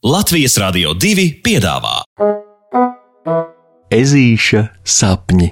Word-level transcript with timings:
Latvijas 0.00 0.54
Rādio 0.56 0.94
2 0.96 1.42
piedāvā 1.44 1.98
Ezīša 3.92 4.62
sapņi. 4.80 5.50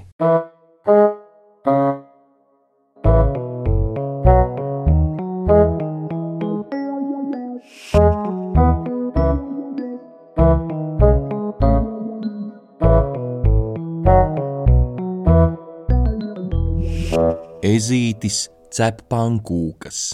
Ezītis 17.69 18.46
cep 18.73 19.05
pankūkas. 19.12 20.06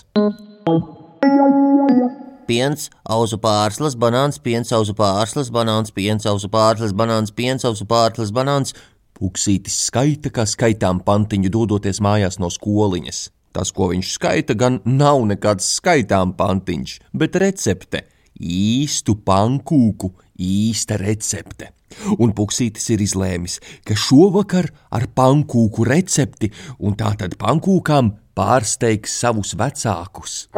Piens, 2.47 2.89
auzu 3.05 3.39
pārslas, 3.43 3.97
banāns, 3.99 4.41
piens, 4.43 4.73
auzu 4.73 4.95
pārslas, 4.99 5.51
banāns, 5.55 5.93
piens, 5.95 6.27
auzu 6.27 6.51
pārslas, 6.53 6.95
banāns, 6.97 7.33
piens, 7.35 7.65
auzu 7.65 7.87
pārslas, 7.91 8.33
banāns. 8.35 8.75
Puksītis 9.15 9.77
skaita, 9.89 10.33
kā 10.35 10.43
skaitām 10.49 11.01
pantiņu, 11.07 11.53
dodoties 11.55 12.03
mājās 12.03 12.41
no 12.43 12.51
skoliņas. 12.51 13.29
Tas, 13.55 13.71
ko 13.71 13.93
viņš 13.93 14.11
skaita, 14.17 14.57
gan 14.59 14.81
nav 14.85 15.23
nekāds 15.31 15.69
skaitām 15.77 16.35
pantiņš, 16.35 16.99
bet 17.15 17.39
recepte- 17.39 18.03
īstu 18.41 19.15
pankūku, 19.15 20.11
īsta 20.39 20.99
recepte. 20.99 21.71
Un 22.19 22.33
Puksītis 22.35 22.91
ir 22.91 22.99
izlēmis, 22.99 23.61
ka 23.87 23.95
šovakar 23.95 24.71
ar 24.91 25.07
pankūku 25.07 25.87
recepti 25.87 26.51
un 26.81 26.97
tātad 26.97 27.37
pankūkām 27.39 28.15
pārsteigs 28.35 29.15
savus 29.23 29.55
vecākus. 29.55 30.49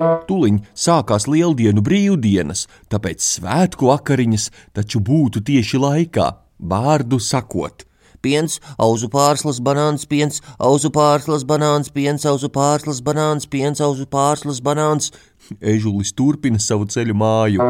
Tuliņ 0.00 0.58
sākās 0.74 1.28
lieldienu 1.28 1.82
brīvdienas, 1.84 2.66
tāpēc 2.90 3.22
svētku 3.22 3.90
vakariņas 3.90 4.50
taču 4.76 5.02
būtu 5.04 5.42
tieši 5.44 5.80
laikā, 5.82 6.28
vārdu 6.58 7.20
sakot. 7.20 7.84
Piens, 8.22 8.60
auzu 8.78 9.08
pārslas, 9.10 9.58
banāns, 9.58 10.06
piens, 10.06 10.38
auzu 10.62 10.92
pārslas, 10.94 11.42
banāns, 11.42 11.90
piens, 11.90 12.22
auzu 12.26 12.48
pārslas, 12.54 13.02
banāns, 13.02 13.48
piens, 13.50 13.82
auzu 13.82 14.06
pārslas, 14.06 14.62
banāns. 14.62 15.10
Ežulis 15.58 16.14
turpina 16.14 16.62
savu 16.62 16.86
ceļu 16.86 17.18
māju. 17.18 17.66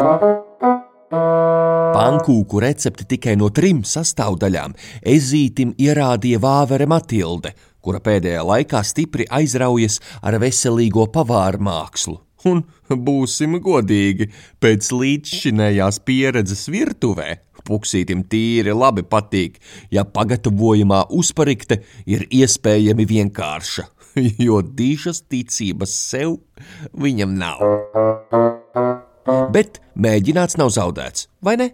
Pankūku 1.93 2.61
recepti 2.61 3.07
tikai 3.15 3.35
no 3.41 3.49
trim 3.53 3.81
sastāvdaļām 3.85 4.77
ezītim 5.15 5.73
ierādīja 5.81 6.41
Vāvere 6.41 6.89
Matilde, 6.89 7.53
kura 7.83 8.01
pēdējā 8.03 8.43
laikā 8.47 8.83
stipri 8.87 9.27
aizraujas 9.31 10.01
ar 10.23 10.39
veselīgo 10.43 11.09
pavāru 11.13 11.63
mākslu. 11.69 12.19
Un 12.49 12.65
būsim 12.91 13.61
godīgi, 13.63 14.27
pēc 14.63 14.89
līdzšinējās 14.91 16.01
pieredzes 16.07 16.67
virtuvē 16.73 17.37
puksītim 17.67 18.25
tīri 18.31 18.75
labi 18.75 19.05
patīk, 19.07 19.59
ja 19.95 20.05
pagatavojamā 20.05 21.05
uzparikte 21.15 21.83
ir 22.11 22.27
iespējami 22.31 23.07
vienkārša, 23.09 23.87
jo 24.47 24.61
dižas 24.63 25.23
ticības 25.31 25.95
sev 26.11 26.41
viņam 26.93 27.37
nav. 27.39 27.63
Bet 29.55 29.79
mēģināts 29.95 30.59
nav 30.59 30.73
zaudēts, 30.75 31.29
vai 31.45 31.57
ne? 31.61 31.71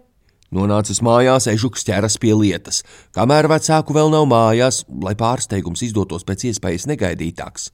Nonācis 0.55 1.03
mājās, 1.05 1.45
ežuks 1.51 1.85
ķeras 1.85 2.17
pie 2.21 2.31
lietas. 2.33 2.81
Kamēr 3.13 3.49
vecāku 3.51 3.93
vēl 3.93 4.09
nav 4.13 4.25
mājās, 4.31 4.81
lai 5.05 5.13
pārsteigums 5.19 5.83
izdotos 5.85 6.25
pēc 6.25 6.47
iespējas 6.49 6.87
negaidītāks, 6.89 7.69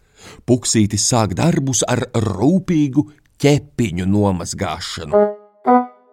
puksītis 0.49 1.07
sāk 1.07 1.37
darbus 1.39 1.85
ar 1.87 2.03
rūpīgu 2.11 3.07
ķepiņu 3.39 4.09
nomazgāšanu. 4.11 5.23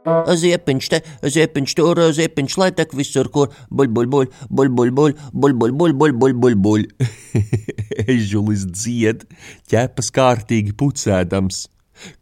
Ziepiņš 0.03 0.87
te, 0.91 0.99
ziepiņš 1.31 1.75
tur, 1.79 1.99
ziepiņš 2.15 2.57
lai 2.59 2.71
tek 2.79 2.95
visur, 2.99 3.29
kur 3.31 3.51
buļbuļbuļ, 3.71 4.31
buļbuļbuļ, 4.51 5.19
buļbuļbuļ, 5.45 5.95
buļbuļbuļ, 5.99 6.39
buļbuļ. 6.47 6.87
Ežulis 8.07 8.67
dzied, 8.71 9.27
ķepas 9.71 10.11
kārtīgi 10.15 10.75
pucēdams. 10.79 11.67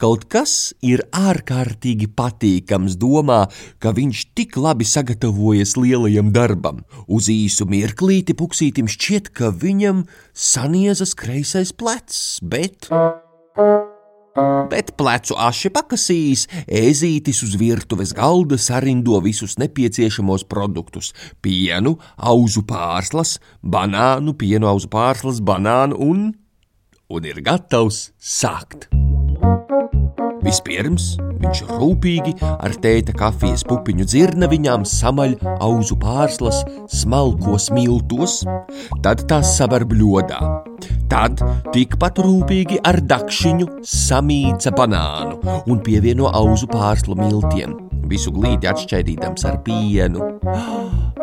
Kaut 0.00 0.26
kas 0.30 0.72
ir 0.84 1.02
ārkārtīgi 1.16 2.10
patīkams 2.16 2.96
domā, 3.00 3.44
ka 3.82 3.94
viņš 3.96 4.24
tik 4.36 4.58
labi 4.60 4.86
sagatavojas 4.88 5.76
lielajam 5.80 6.32
darbam. 6.34 6.82
Uz 7.08 7.30
īsu 7.32 7.68
mirklīti 7.70 8.36
puksītim 8.36 8.90
šķiet, 8.90 9.32
ka 9.36 9.52
viņam 9.54 10.04
saniezas 10.34 11.14
kreisais 11.18 11.72
plecs, 11.72 12.40
bet. 12.42 12.90
Bet 14.70 14.92
plecu 14.94 15.34
aši 15.34 15.72
pakasīs, 15.74 16.44
ezītis 16.66 17.42
uz 17.42 17.56
virtuves 17.58 18.12
galda 18.14 18.58
sarindo 18.60 19.18
visus 19.24 19.56
nepieciešamos 19.58 20.46
produktus- 20.46 21.12
pienu, 21.42 21.98
auzu 22.16 22.62
pārslas, 22.62 23.38
banānu, 23.64 24.34
pienu, 24.34 24.70
auzu 24.70 24.88
pārslas, 24.88 25.40
banānu 25.40 25.98
un. 25.98 26.34
un 27.10 27.24
ir 27.24 27.42
gatavs 27.42 28.12
sākt. 28.20 28.99
Vispirms 30.50 31.12
viņš 31.38 31.60
rūpīgi 31.68 32.32
ar 32.42 32.72
tēta 32.82 33.12
kafijas 33.14 33.62
pupiņu 33.68 34.02
dzirnaviņām 34.10 34.82
samaļ 34.88 35.36
auzu 35.62 35.94
pārslas 36.02 36.64
smalkos 36.90 37.68
miltos, 37.70 38.40
tad 39.04 39.22
tās 39.30 39.52
savar 39.60 39.84
bļodā. 39.86 40.40
Tad 41.12 41.38
tikpat 41.70 42.18
rūpīgi 42.26 42.80
ar 42.82 42.98
dakšiņu 43.12 43.68
samīca 43.86 44.72
banānu 44.74 45.38
un 45.70 45.78
pievieno 45.86 46.26
auzu 46.34 46.66
pārslu 46.72 47.14
miltiem, 47.20 47.76
visu 48.10 48.34
glīti 48.34 48.66
atšķaidīdams 48.72 49.46
ar 49.46 49.60
pienu. 49.62 50.32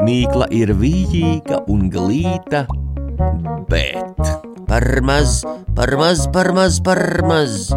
Mīkla 0.07 0.47
ir 0.55 0.71
vījīga 0.79 1.65
un 1.67 1.89
glīta, 1.91 2.63
bet 3.67 4.31
par 4.71 4.87
maz, 5.03 5.41
par 5.75 5.97
maz, 5.99 6.29
par 6.31 6.53
maz, 6.55 6.79
par 6.79 7.03
maz. 7.27 7.67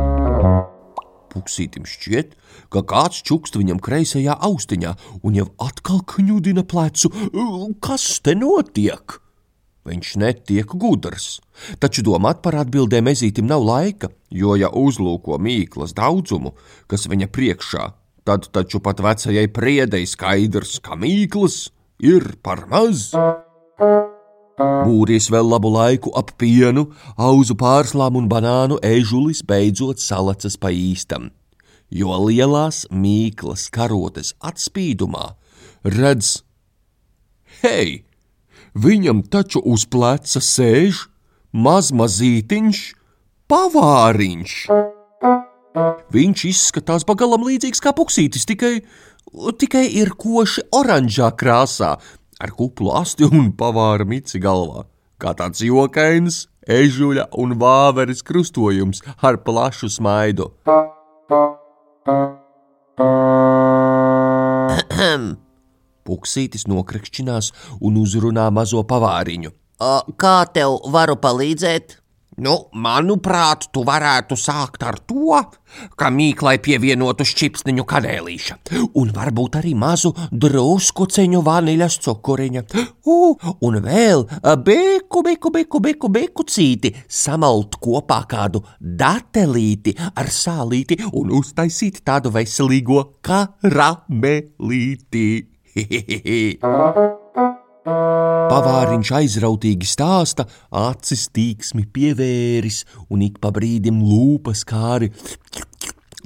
Puksītim 1.31 1.87
šķiet, 1.87 2.35
ka 2.75 2.83
kāds 2.83 3.23
čukst 3.27 3.59
viņam 3.59 3.79
kreisajā 3.83 4.35
austiņā 4.49 4.95
un 5.23 5.39
jau 5.39 5.49
atkal 5.63 6.03
kņudina 6.03 6.67
plecu. 6.67 7.13
Kas 7.85 8.07
te 8.25 8.35
notiek? 8.39 9.21
Viņš 9.89 10.11
netiek 10.21 10.75
gudrs, 10.77 11.39
taču 11.81 12.05
domāt 12.05 12.43
par 12.45 12.59
atbildēm 12.61 13.09
ezītim 13.15 13.49
nav 13.49 13.65
laika, 13.65 14.11
jo, 14.29 14.53
ja 14.61 14.69
uzlūko 14.69 15.39
mīklas 15.41 15.97
daudzumu, 15.97 16.53
kas 16.91 17.09
viņa 17.09 17.31
priekšā, 17.33 17.89
tad 18.29 18.51
taču 18.53 18.83
pat 18.85 19.01
vecajai 19.01 19.49
priedei 19.49 20.05
skaidrs, 20.07 20.79
ka 20.85 21.01
mīklas 21.01 21.71
ir 22.05 22.35
par 22.45 22.67
maz. 22.69 23.09
Mūries 24.61 25.31
vēl 25.33 25.47
labu 25.49 25.71
laiku 25.73 26.13
ap 26.17 26.35
pienu, 26.41 26.91
auzu 27.17 27.57
pārslām 27.57 28.19
un 28.21 28.29
banānu 28.29 28.77
ežulis 28.85 29.41
beidzot 29.47 30.03
salacas 30.03 30.59
pa 30.61 30.73
īstam, 30.75 31.31
jo 31.89 32.13
lielās 32.27 32.85
mīklas 32.93 33.69
karotes 33.73 34.35
atspīdumā 34.45 35.31
redz, 35.85 36.43
hei, 37.63 38.03
viņam 38.77 39.25
taču 39.33 39.65
uz 39.65 39.87
pleca 39.89 40.45
sēž 40.45 41.07
mazmazītiņš 41.57 42.83
pavāriņš. 43.51 44.57
Viņš 46.11 46.45
izskatās 46.51 47.07
pagalam 47.07 47.47
līdzīgs 47.47 47.81
kā 47.83 47.95
puksītis, 47.97 48.45
tikai, 48.51 48.81
tikai 49.63 49.87
ir 50.03 50.13
koši 50.19 50.67
oranžā 50.75 51.31
krāsā, 51.39 51.95
ar 52.41 52.51
kuplu 52.57 52.89
asti 52.97 53.29
un 53.29 53.53
pavāra 53.53 54.07
mici 54.09 54.41
galvā, 54.41 54.87
kā 55.21 55.37
tāds 55.37 55.61
jokains, 55.65 56.49
ežuļa 56.65 57.29
un 57.41 57.57
vāveres 57.61 58.23
krustojums 58.25 59.03
ar 59.21 59.37
plašu 59.45 59.89
smaidu. 59.93 60.49
Puksītis 66.09 66.65
nokrekšķinās 66.67 67.53
un 67.85 67.97
uzrunā 68.01 68.51
mazo 68.51 68.83
pavāriņu. 68.89 69.51
Kā 70.21 70.45
tev 70.53 70.81
varu 70.93 71.17
palīdzēt? 71.21 72.00
Nu, 72.41 72.55
manuprāt, 72.73 73.67
tu 73.69 73.83
varētu 73.85 74.33
sākt 74.41 74.81
ar 74.89 74.97
to, 75.05 75.37
ka 76.01 76.09
mīklai 76.09 76.57
pievienotu 76.65 77.21
šķipsniņu 77.29 77.85
kanēlīša, 77.91 78.57
un 78.97 79.11
varbūt 79.13 79.59
arī 79.61 79.77
mazu 79.77 80.17
drusku 80.33 81.05
ceņu 81.13 81.45
vaniļas 81.45 82.01
cukuriņa. 82.07 82.63
Uh, 83.05 83.37
un 83.67 83.77
vēl 83.85 84.25
beku, 84.65 85.21
beku, 85.27 85.53
beku, 85.53 85.83
beku, 85.85 86.09
beku 86.17 86.43
cīti, 86.49 86.95
samalt 87.05 87.77
kopā 87.83 88.23
kādu 88.31 88.63
datelīti 88.81 89.93
ar 90.09 90.33
sālīti 90.33 90.97
un 91.13 91.37
uztaisīt 91.43 92.01
tādu 92.09 92.33
veselīgo 92.33 93.21
karamelīti. 93.21 95.29
Pavāriņš 97.85 99.11
aizrautīgi 99.17 99.89
stāsta, 99.89 100.45
acis 100.69 101.29
tīksmi 101.33 101.87
pievēris 101.89 102.83
un 103.09 103.25
ik 103.25 103.39
pa 103.41 103.53
brīdim 103.55 104.03
lūpas 104.05 104.67
kāri 104.69 105.09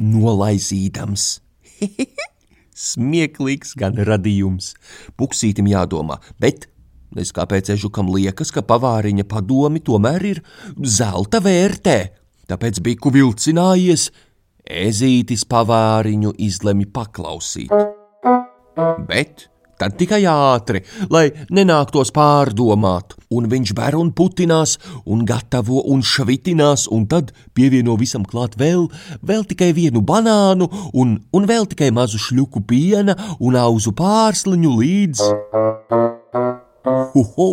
nolaisīdams. 0.03 1.27
Smieklīgs 2.89 3.77
gan 3.79 3.95
radījums. 4.03 4.73
Puksītim 5.15 5.71
jādomā, 5.71 6.19
bet 6.43 6.67
es 7.15 7.31
kāpēc 7.35 7.71
ežukam 7.77 8.11
liekas, 8.11 8.51
ka 8.51 8.65
pavāriņa 8.67 9.29
padomi 9.31 9.85
tomēr 9.87 10.27
ir 10.35 10.43
zelta 10.83 11.39
vērtē. 11.45 11.99
Tāpēc 12.51 12.83
biku 12.85 13.15
vilcinājies, 13.15 14.11
ezītis 14.67 15.47
pavāriņu 15.49 16.35
izlemj 16.43 16.91
paklausīt. 16.93 17.71
Bet 19.07 19.47
tad 19.79 19.97
tikai 19.99 20.23
ātri, 20.31 20.83
lai 21.11 21.27
nenāktos 21.55 22.13
pārdomāt, 22.15 23.15
un 23.35 23.49
viņš 23.51 23.75
ber 23.77 23.99
un 23.99 24.13
putinās, 24.17 24.79
un 25.05 25.25
gatavo 25.29 25.83
un 25.91 26.03
švitinās, 26.05 26.87
un 26.95 27.07
tad 27.11 27.33
pievieno 27.57 27.97
visam 28.01 28.27
klāt 28.27 28.59
vēl, 28.61 28.89
vēl 29.23 29.47
tikai 29.51 29.73
vienu 29.77 30.05
banānu, 30.05 30.71
un, 30.95 31.17
un 31.35 31.49
vēl 31.49 31.69
tikai 31.71 31.91
mazu 31.95 32.21
šļuku 32.23 32.65
piena 32.69 33.17
un 33.41 33.57
auzu 33.59 33.95
pārsliņu 33.97 34.75
līdz. 34.81 35.25
Uho! 37.15 37.49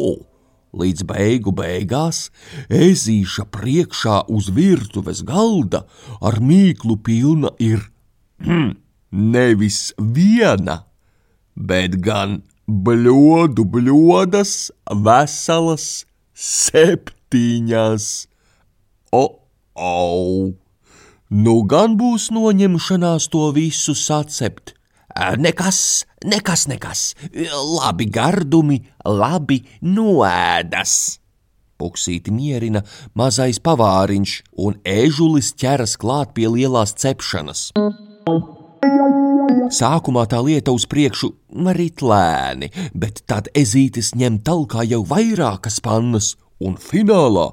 Līdz 0.72 1.04
beigu 1.04 1.52
beigās 1.52 2.30
ezīša 2.72 3.44
priekšā 3.52 4.22
uz 4.32 4.48
virtuves 4.56 5.20
galda 5.28 5.82
ar 6.24 6.40
mīklu 6.40 6.96
pilna 7.04 7.52
ir 7.60 7.84
nevis 9.36 9.82
viena 10.00 10.78
bet 11.56 12.00
gan 12.06 12.42
bļodu 12.68 13.66
bļodas 13.74 14.56
veselas 15.06 15.88
septiņas. 16.34 18.10
O, 19.12 19.24
au! 19.76 20.52
Nu 21.32 21.62
gan 21.64 21.96
būs 21.96 22.28
noņemšanās 22.36 23.30
to 23.32 23.50
visu 23.56 23.96
sacept. 23.96 24.74
Nekas, 25.40 26.06
nekas, 26.28 26.68
nekas. 26.68 27.02
Labi 27.80 28.08
gardumi, 28.12 28.82
labi 29.06 29.62
noēdas. 29.82 31.20
Puksīti 31.82 32.36
mierina 32.36 32.84
mazais 33.18 33.60
pavāriņš, 33.64 34.36
un 34.60 34.78
ežulis 34.86 35.56
ķeras 35.58 35.98
klāt 35.98 36.36
pie 36.36 36.52
lielās 36.52 36.94
cepšanas. 37.00 37.72
Sākumā 39.72 40.26
tā 40.30 40.42
lieta 40.44 40.74
uz 40.76 40.86
priekšu 40.90 41.32
rit 41.78 42.02
lēni, 42.06 42.72
bet 42.94 43.24
tad 43.30 43.50
ezītis 43.58 44.14
ņem 44.18 44.42
talkā 44.46 44.86
jau 44.88 45.02
vairākas 45.08 45.80
pannas, 45.84 46.36
un 46.62 46.78
finālā 46.78 47.52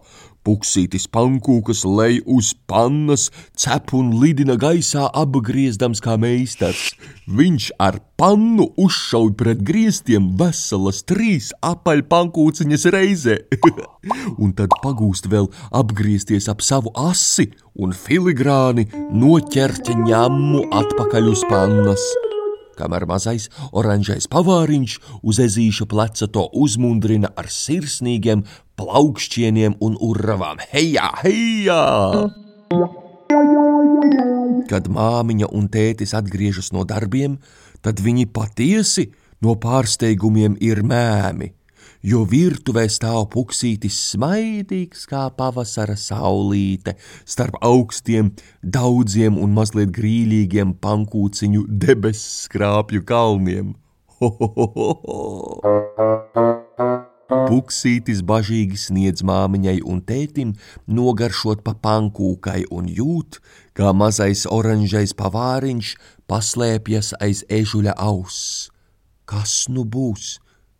Puksītis 0.48 1.04
pankūkas 1.12 1.82
lej 1.84 2.22
uz 2.24 2.54
pannas, 2.70 3.26
cep 3.52 3.92
un 3.92 4.14
lidina 4.22 4.54
gaisā 4.56 5.02
apgriezdams 5.12 6.00
kā 6.00 6.14
meistars. 6.16 6.94
Viņš 7.28 7.66
ar 7.84 7.98
pannu 8.16 8.70
uzšauj 8.80 9.34
pret 9.36 9.60
griestiem 9.60 10.30
veselas 10.40 11.02
trīs 11.04 11.50
apaļpankūciņas 11.68 12.88
reizē, 12.94 13.36
un 14.42 14.54
tad 14.56 14.72
pagūst 14.80 15.28
vēl 15.28 15.50
apgriezties 15.82 16.48
ap 16.48 16.64
savu 16.64 16.94
asi 16.96 17.50
un 17.76 17.92
filigrāni 17.92 18.88
noķerta 19.12 20.00
ņemmu 20.00 20.64
atpakaļ 20.80 21.30
uz 21.34 21.44
pannas 21.52 22.08
kamēr 22.78 23.06
mazais 23.10 23.48
oranžais 23.72 24.28
pavāriņš 24.30 24.96
uz 25.22 25.40
ezīša 25.44 25.88
pleca 25.90 26.30
to 26.30 26.46
uzmundrina 26.54 27.32
ar 27.36 27.50
sirsnīgiem 27.52 28.44
plaukšķieniem 28.78 29.78
un 29.84 29.98
urravām. 30.00 30.62
Hejā, 30.72 31.10
hejā! 31.24 31.82
Kad 34.68 34.88
māmiņa 34.92 35.50
un 35.52 35.68
tētis 35.72 36.14
atgriežas 36.16 36.72
no 36.76 36.86
darbiem, 36.88 37.38
tad 37.82 38.00
viņi 38.04 38.28
patiesi 38.32 39.08
no 39.44 39.54
pārsteigumiem 39.60 40.58
ir 40.64 40.82
mēmi 40.86 41.57
jo 42.02 42.22
virtuvē 42.28 42.86
stāv 42.92 43.26
puksītis 43.32 43.98
smaidīgs 44.12 45.06
kā 45.10 45.26
pavasara 45.38 45.96
saulīte 45.98 46.94
starp 47.24 47.58
augstiem, 47.64 48.32
daudziem 48.62 49.38
un 49.40 49.54
mazliet 49.56 49.92
grīļīgiem 49.96 50.76
pankūciņu 50.82 51.66
debesu 51.68 52.46
skrāpju 52.46 53.04
kalniem. 53.08 53.74
Ho, 54.18 54.30
ho, 54.38 54.66
ho. 54.74 55.18
Puksītis 57.28 58.22
bažīgi 58.24 58.78
sniedz 58.80 59.22
māmiņai 59.24 59.78
un 59.84 60.00
tētim, 60.04 60.54
nogaršot 60.88 61.60
pa 61.64 61.74
pankūkai 61.76 62.62
un 62.72 62.88
jūt, 62.88 63.38
kā 63.76 63.92
mazais 63.92 64.46
oranžais 64.48 65.12
pavāriņš 65.16 65.94
paslēpjas 66.28 67.12
aiz 67.20 67.44
ežuļa 67.52 67.94
auss. 68.00 68.70
Kas 69.28 69.66
nu 69.68 69.84
būs? 69.84 70.38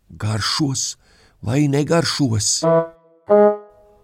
Garšos 0.09 0.95
vai 1.41 1.67
negaršos? 1.71 2.63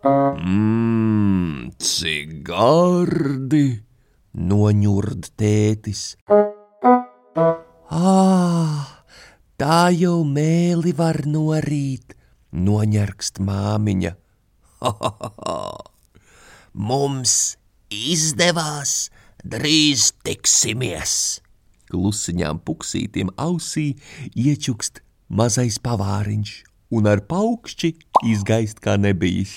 Mmm, 0.05 1.71
cik 1.79 2.43
gardi! 2.47 3.81
Noņurd 4.35 5.29
tētis. 5.39 6.17
Ah, 7.87 8.83
tā 9.55 9.87
jau 9.95 10.25
mēli 10.27 10.91
var 10.97 11.21
norīt, 11.23 12.17
noņerkst 12.51 13.39
māmiņa. 13.39 14.11
Ha, 14.83 14.91
ha, 14.99 15.31
ha. 15.39 15.55
Mums 16.75 17.55
izdevās, 17.87 19.07
drīz 19.39 20.11
tiksimies! 20.27 21.39
Klusiņām 21.87 22.59
puksītiem 22.67 23.31
ausī 23.39 23.93
iečukst 24.35 24.99
mazais 25.31 25.79
pavāriņš 25.79 26.74
un 26.91 27.07
ar 27.09 27.23
paukšķi 27.29 27.93
izgaist 28.31 28.81
kā 28.83 28.97
nebijis. 29.01 29.55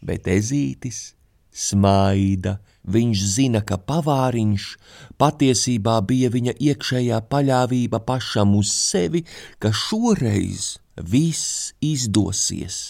Bet 0.00 0.28
ezītis 0.30 1.14
smaida, 1.50 2.58
viņš 2.88 3.24
zina, 3.34 3.60
ka 3.66 3.76
pavāriņš 3.76 4.68
patiesībā 5.20 5.98
bija 6.06 6.30
viņa 6.32 6.56
iekšējā 6.56 7.18
paļāvība 7.32 8.00
pašam 8.06 8.56
uz 8.60 8.70
sevi, 8.72 9.24
ka 9.58 9.74
šoreiz 9.74 10.78
viss 10.96 11.74
izdosies. 11.84 12.80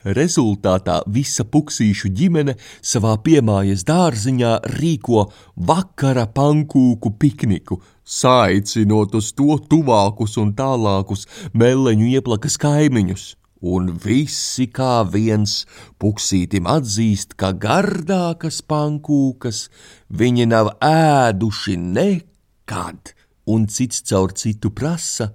Rezultātā 0.00 1.02
visa 1.12 1.44
puksīšu 1.44 2.08
ģimene 2.16 2.54
savā 2.80 3.18
piemājas 3.20 3.84
dārziņā 3.84 4.52
rīko 4.78 5.26
vakara 5.68 6.24
pankūku 6.32 7.12
pikniku, 7.20 7.82
saicinot 8.10 9.14
uz 9.14 9.30
to 9.38 9.56
tuvākus 9.70 10.36
un 10.42 10.54
tālākus 10.58 11.26
meleņu 11.54 12.10
ieplakas 12.16 12.58
kaimiņus. 12.60 13.34
Un 13.60 13.90
visi 14.00 14.70
kā 14.72 15.02
viens 15.04 15.66
puksītim 16.00 16.64
atzīst, 16.70 17.36
ka 17.36 17.52
gardākas 17.52 18.62
pankūkas 18.64 19.66
viņi 20.08 20.48
nav 20.48 20.72
ēduši 20.80 21.76
nekad, 21.76 23.12
un 23.44 23.68
cits 23.68 24.00
caur 24.08 24.32
citu 24.32 24.72
prasa, 24.72 25.34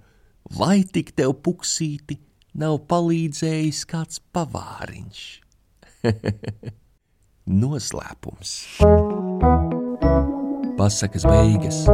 vai 0.57 0.81
tik 0.89 1.13
tev 1.13 1.37
puksīti 1.45 2.17
nav 2.57 2.81
palīdzējis 2.89 3.85
kāds 3.93 4.23
pavāriņš. 4.33 5.23
Noslēpums. 7.61 8.57
Pasakas 10.75 11.29
beigas 11.29 11.85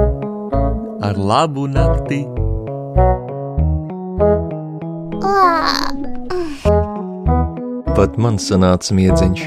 ar 1.02 1.18
labu 1.18 1.68
nakti. 1.68 2.22
Pat 7.96 8.18
man 8.18 8.40
sanāca 8.42 8.96
miedziņš, 8.98 9.44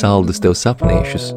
saldus 0.00 0.42
tev 0.42 0.56
sapnīšus 0.58 1.30